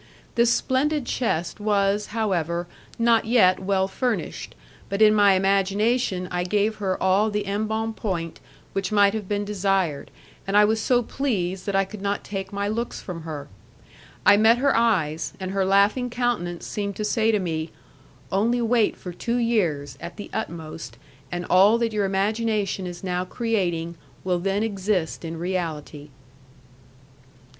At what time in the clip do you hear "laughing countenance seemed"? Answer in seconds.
15.65-16.95